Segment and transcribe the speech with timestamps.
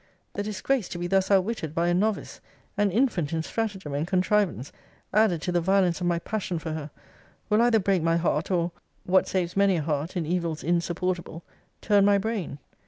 [0.33, 2.41] The disgrace to be thus outwitted by a novice,
[2.75, 4.71] an infant in stratagem and contrivance,
[5.13, 6.89] added to the violence of my passion for her,
[7.51, 8.71] will either break my heart, or
[9.05, 11.43] (what saves many a heart, in evils insupportable)
[11.81, 12.57] turn my brain.